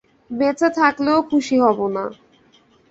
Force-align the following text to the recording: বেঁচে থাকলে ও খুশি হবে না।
বেঁচে 0.31 0.67
থাকলে 0.79 1.09
ও 1.17 1.21
খুশি 1.29 1.55
হবে 1.65 1.87
না। 1.95 2.05